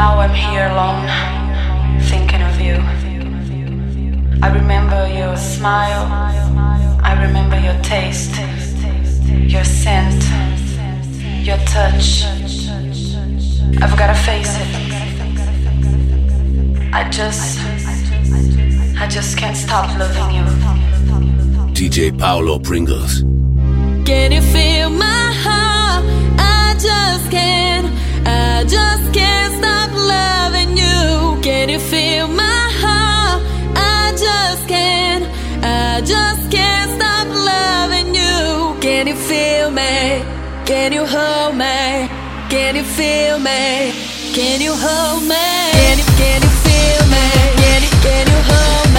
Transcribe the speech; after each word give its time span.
Now 0.00 0.18
I'm 0.18 0.32
here 0.32 0.66
alone, 0.66 1.06
thinking 2.10 2.40
of 2.40 2.58
you. 2.58 2.76
I 4.42 4.48
remember 4.48 5.06
your 5.06 5.36
smile, 5.36 6.06
I 7.10 7.12
remember 7.26 7.60
your 7.60 7.78
taste, 7.82 8.34
your 9.54 9.62
scent, 9.62 10.22
your 11.44 11.58
touch. 11.76 12.24
I've 13.82 13.94
gotta 14.00 14.18
face 14.28 14.56
it. 14.62 14.70
I 16.94 17.06
just, 17.10 17.58
I 19.02 19.06
just 19.06 19.36
can't 19.36 19.56
stop 19.66 19.86
loving 19.98 20.30
you. 20.36 20.44
DJ 21.78 22.18
Paulo 22.18 22.58
Pringles. 22.58 23.20
Can 24.06 24.32
you 24.32 24.40
feel 24.40 24.88
my 24.88 25.26
heart? 25.44 26.04
I 26.38 26.74
just 26.88 27.30
can't, 27.30 27.86
I 28.26 28.64
just 28.64 29.12
can't 29.12 29.52
stop 29.52 29.58
loving 29.58 29.74
you. 29.74 29.79
Can 31.42 31.70
you 31.70 31.78
feel 31.78 32.28
my 32.28 32.68
heart? 32.82 33.42
I 33.74 34.12
just 34.12 34.68
can't, 34.68 35.24
I 35.64 36.02
just 36.04 36.50
can't 36.50 36.90
stop 36.90 37.28
loving 37.28 38.14
you. 38.14 38.78
Can 38.82 39.06
you 39.06 39.14
feel 39.14 39.70
me? 39.70 40.22
Can 40.66 40.92
you 40.92 41.06
hold 41.06 41.56
me? 41.56 42.08
Can 42.50 42.76
you 42.76 42.84
feel 42.84 43.38
me? 43.38 43.92
Can 44.34 44.60
you 44.60 44.74
hold 44.74 45.22
me? 45.22 45.34
Can 45.72 45.98
you, 45.98 46.04
can 46.20 46.42
you 46.42 46.52
feel 46.66 47.02
me? 47.14 47.26
Can 47.56 47.82
you, 47.84 47.90
can 48.04 48.26
you 48.26 48.40
hold 48.50 48.84
me? 48.84 48.89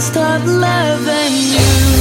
Stop 0.00 0.44
loving 0.46 1.34
you. 1.34 1.97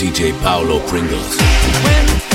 DJ 0.00 0.32
Paulo 0.40 0.80
Pringles. 0.86 2.29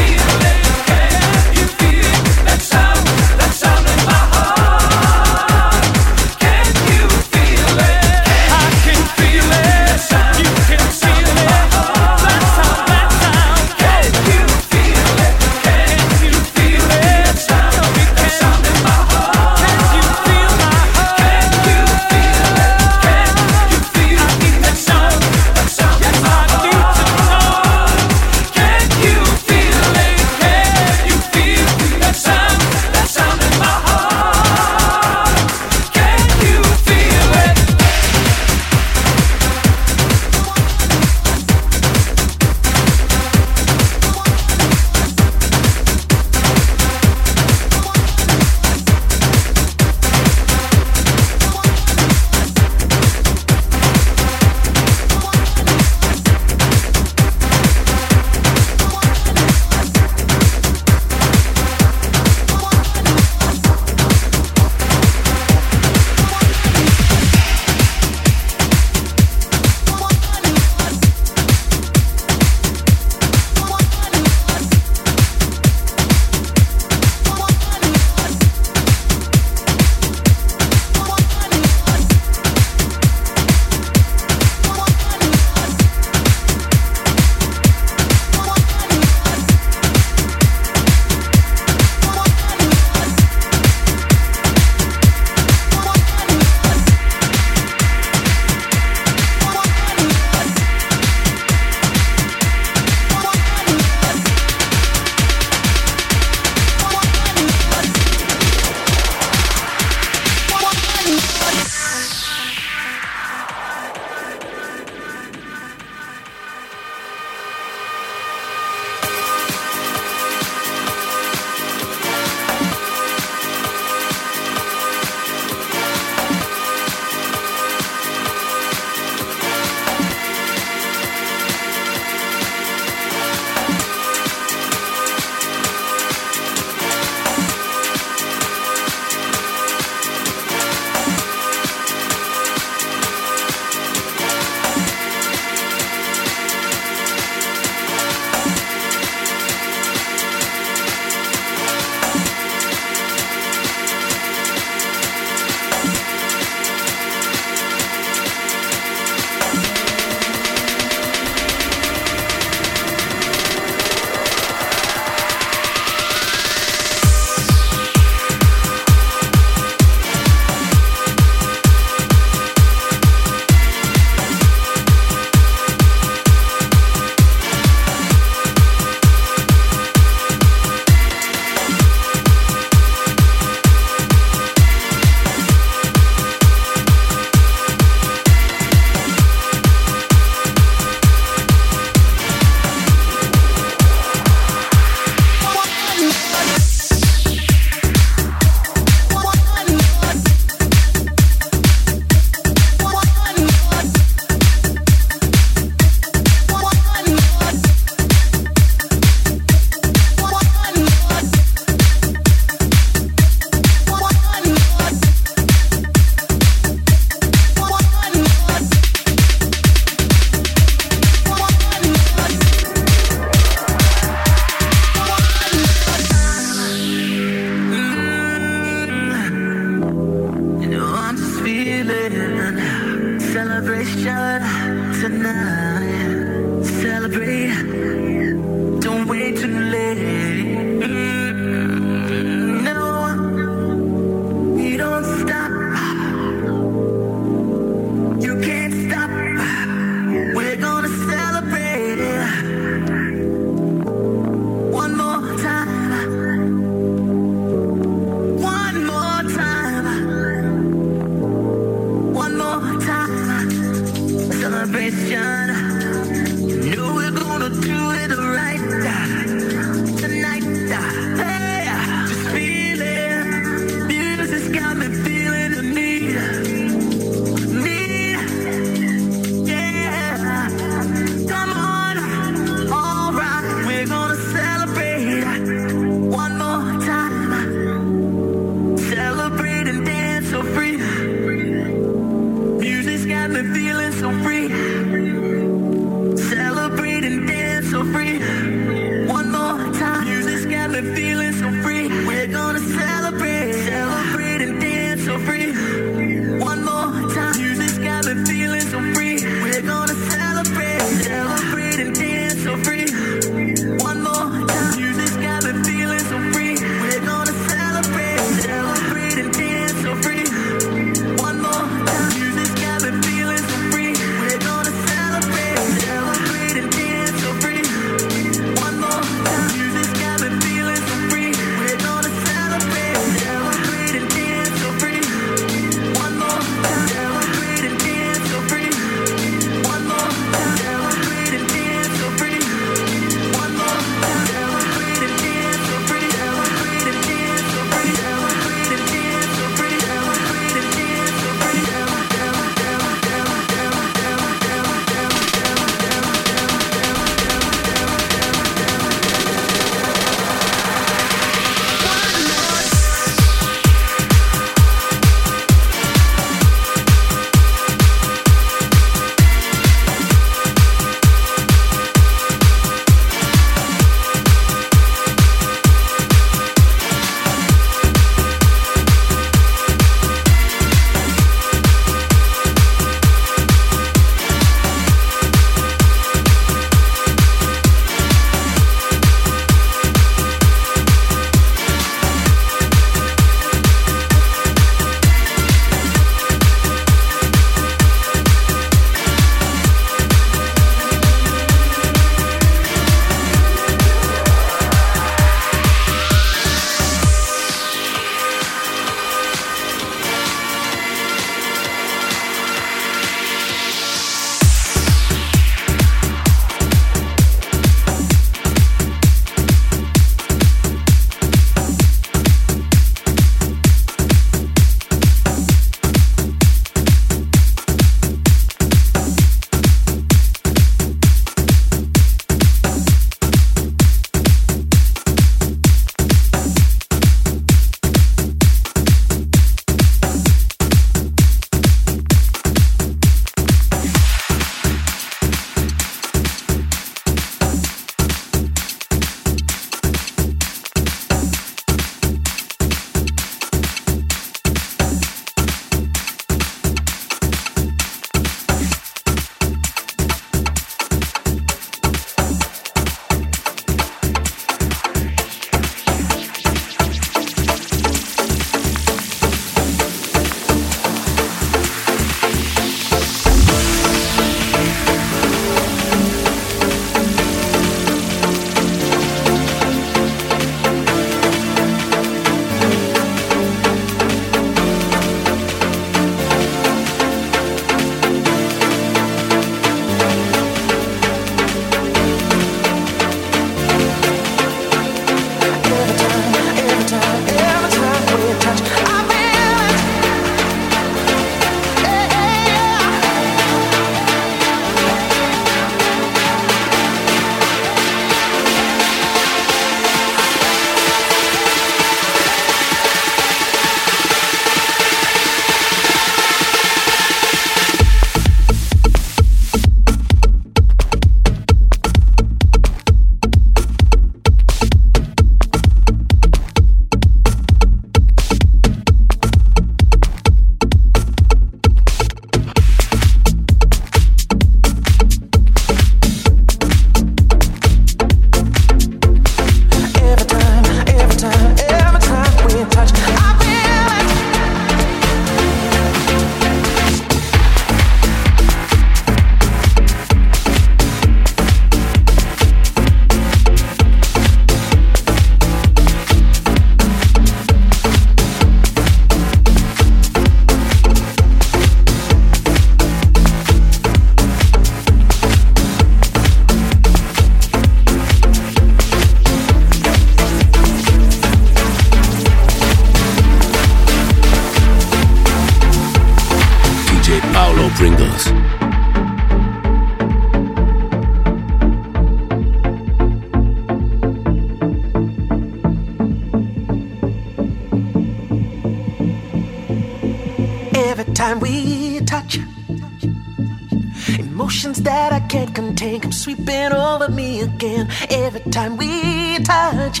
Emotions 594.42 594.82
that 594.82 595.12
I 595.12 595.20
can't 595.20 595.54
contain 595.54 596.00
come 596.00 596.10
sweeping 596.10 596.72
over 596.72 597.08
me 597.08 597.42
again. 597.42 597.88
Every 598.10 598.40
time 598.50 598.76
we 598.76 599.38
touch, 599.44 600.00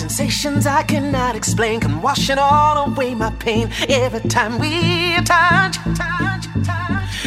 sensations 0.00 0.66
I 0.66 0.82
cannot 0.82 1.36
explain 1.36 1.78
come 1.78 2.02
washing 2.02 2.38
all 2.38 2.76
away 2.86 3.14
my 3.14 3.30
pain. 3.38 3.70
Every 3.88 4.28
time 4.28 4.58
we 4.58 5.14
touch, 5.22 5.76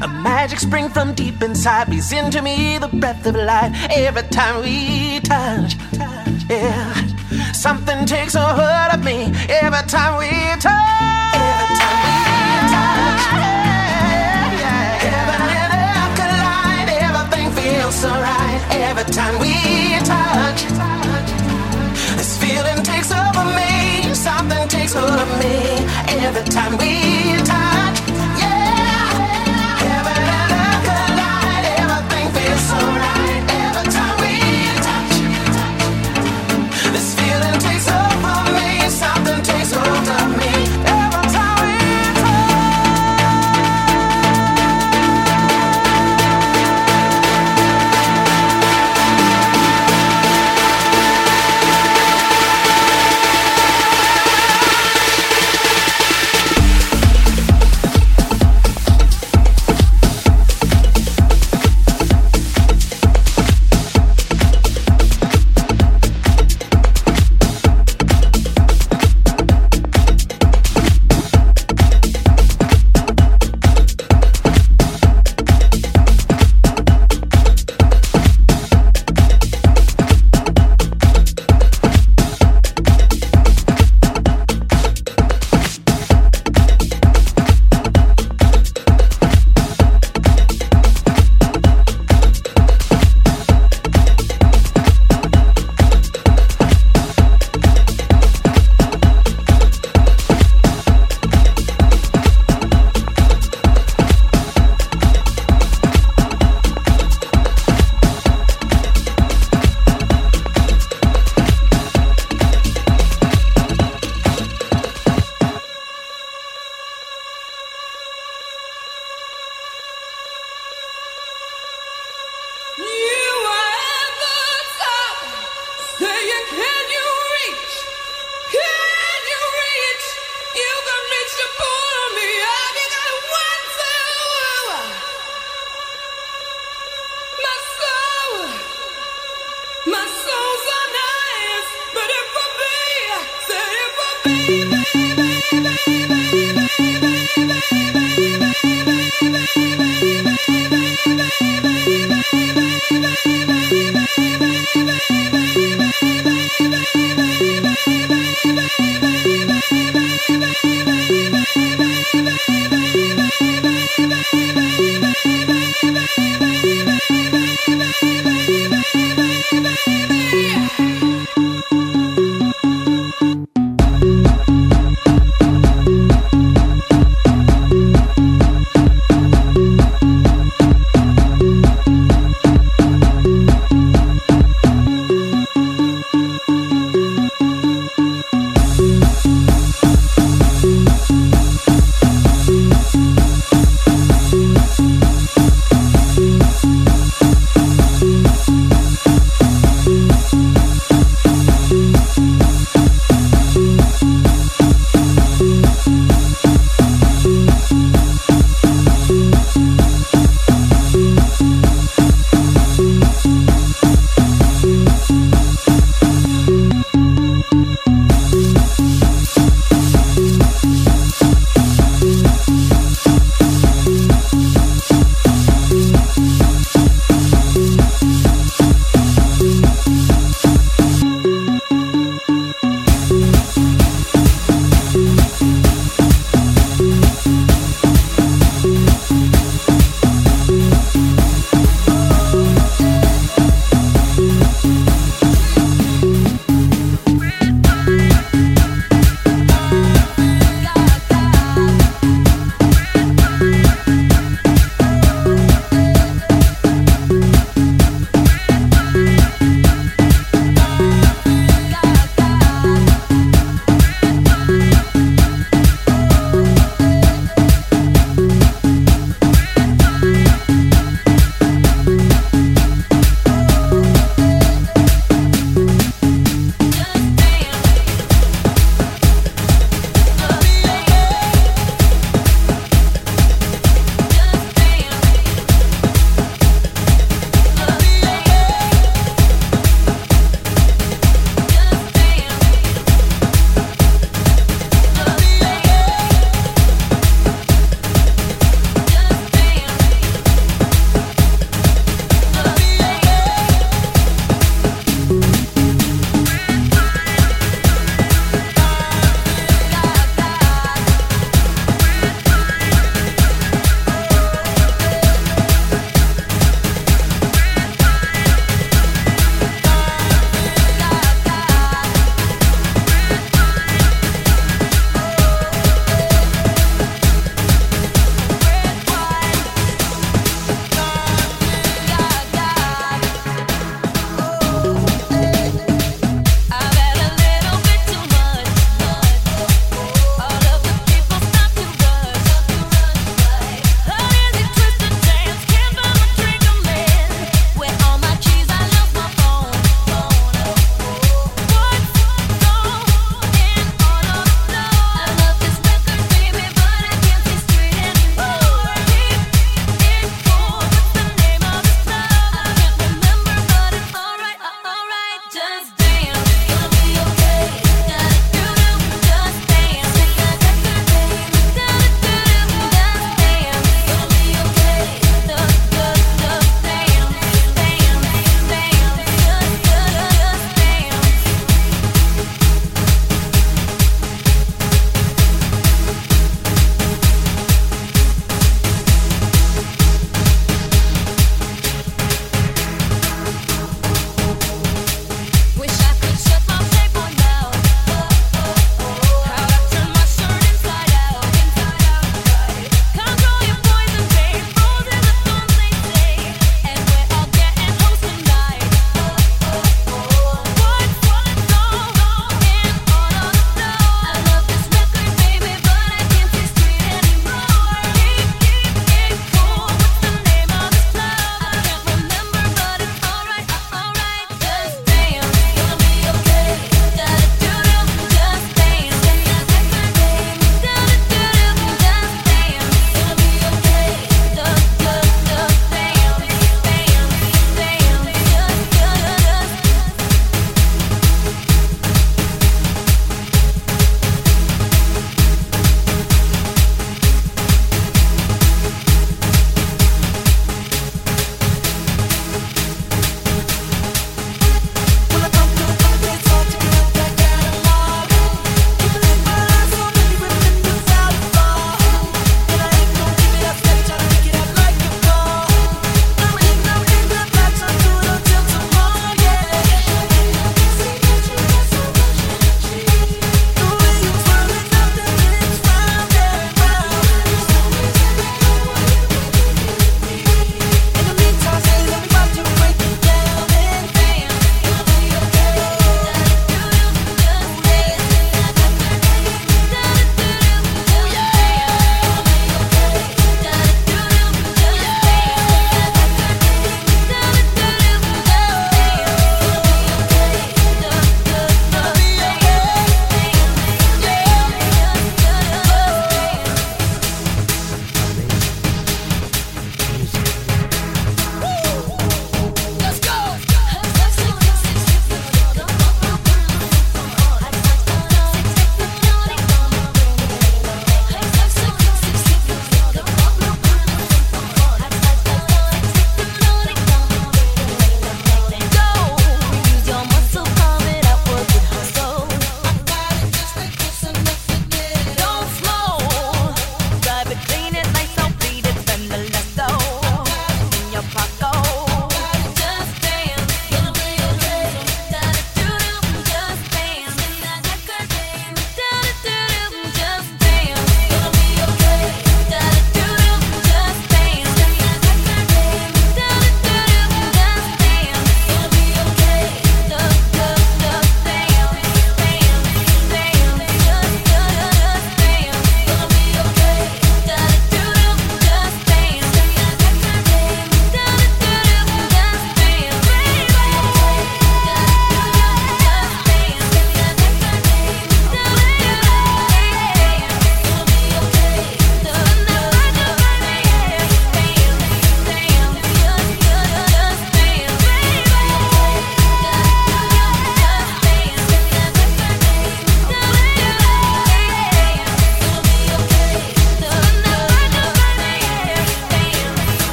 a 0.00 0.06
magic 0.22 0.60
spring 0.60 0.88
from 0.88 1.14
deep 1.14 1.42
inside 1.42 1.88
breathes 1.88 2.12
into 2.12 2.42
me 2.42 2.78
the 2.78 2.86
breath 2.86 3.26
of 3.26 3.34
life. 3.34 3.72
Every 3.90 4.22
time 4.28 4.62
we 4.62 5.18
touch, 5.20 5.74
yeah, 6.48 6.94
something 7.52 8.06
takes 8.06 8.36
a 8.36 8.46
hold 8.58 8.90
of 8.94 9.04
me. 9.04 9.32
Every 9.48 9.84
time 9.88 10.16
we 10.20 10.30
touch. 10.60 10.99
Feels 18.00 18.12
so 18.12 18.20
right. 18.20 18.60
Every 18.70 19.04
time 19.12 19.38
we 19.40 19.52
touch, 20.04 20.62
this 22.16 22.38
feeling 22.38 22.82
takes 22.82 23.12
over 23.12 23.44
me. 23.44 24.14
Something 24.14 24.68
takes 24.68 24.94
hold 24.94 25.10
of 25.10 25.28
me. 25.38 25.84
Every 26.24 26.44
time 26.44 26.76
we 26.78 27.39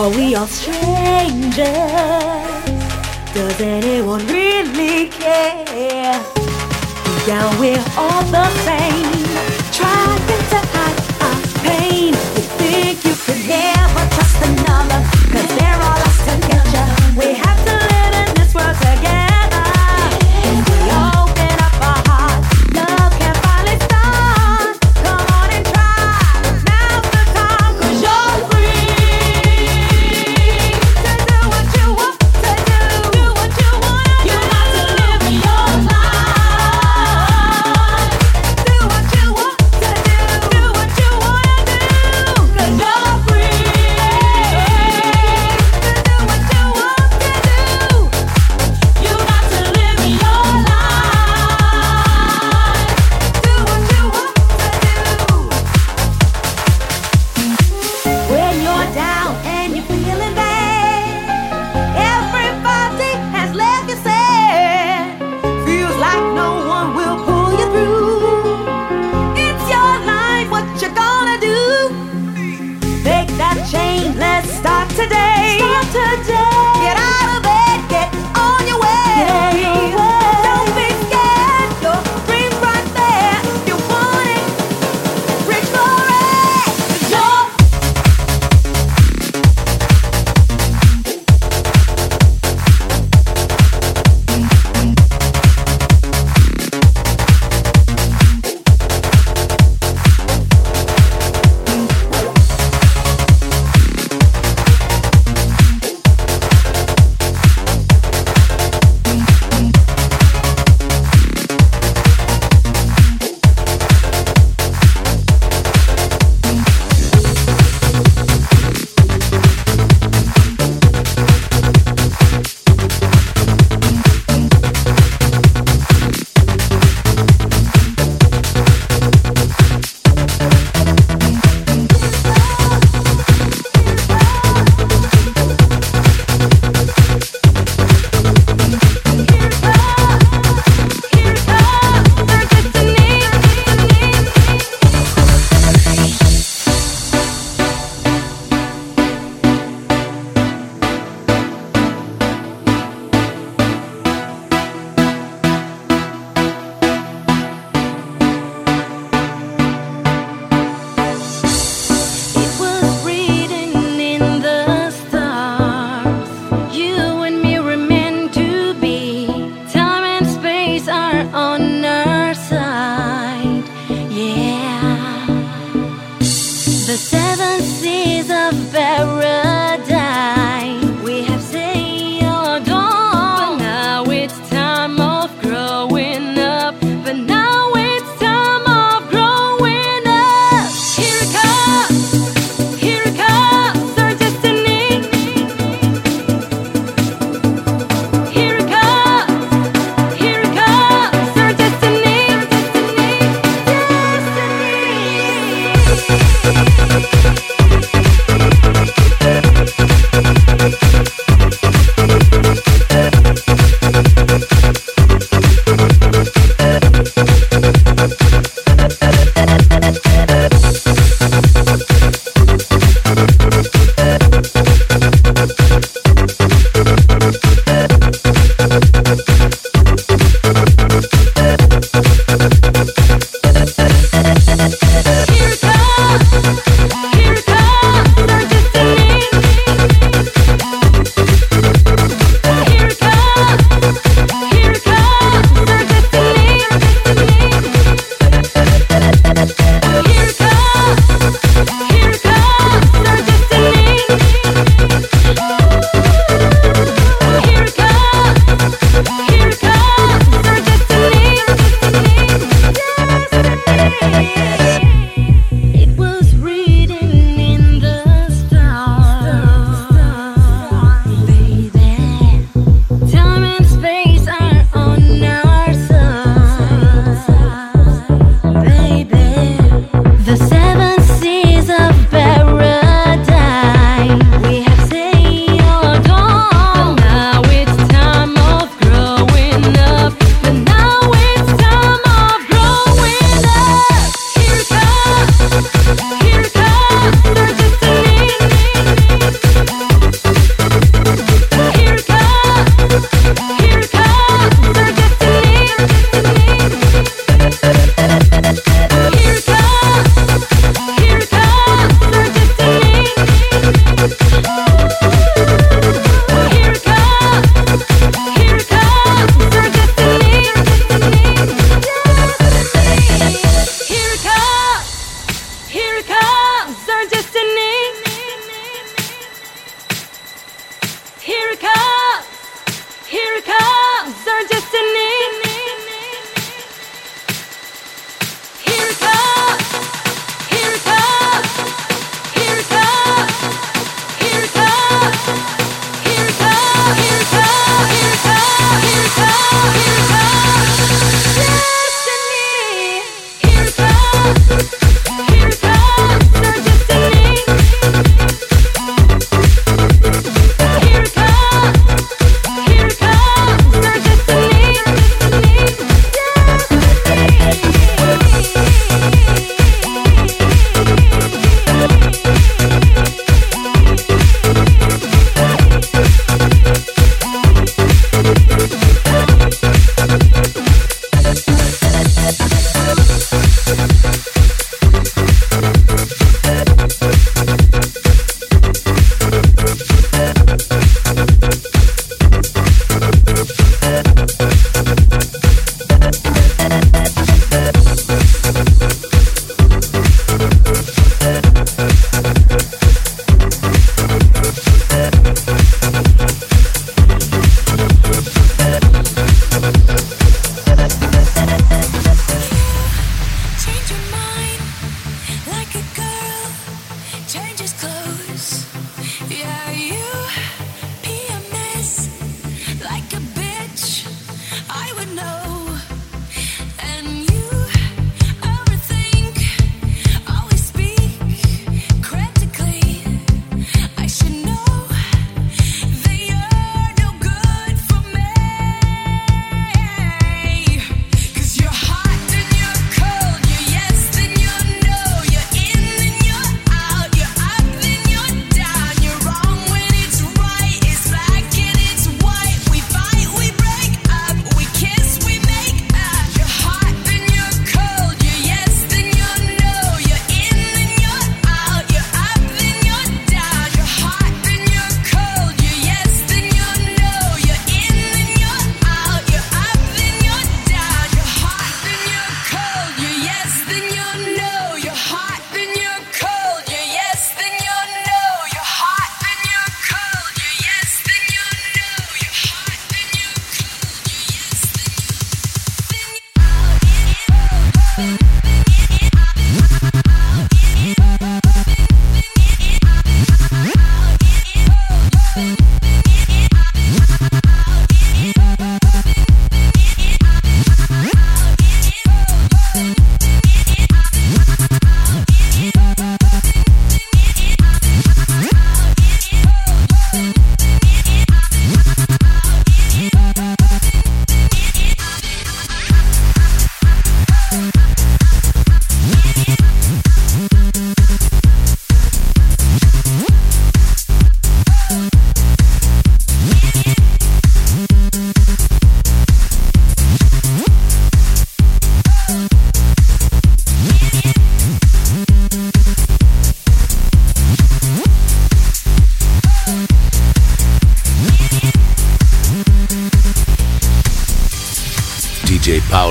Are 0.00 0.08
we 0.08 0.34
all 0.34 0.46
strangers? 0.46 1.58
Does 3.34 3.60
anyone 3.60 4.26
really 4.28 5.08
care? 5.10 6.24
Deep 6.34 7.26
down, 7.26 7.60
we're 7.60 7.84
all 7.98 8.22
the 8.32 8.48
same. 8.64 9.28
Try 9.76 10.39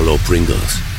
Paulo 0.00 0.16
Pringles. 0.24 0.89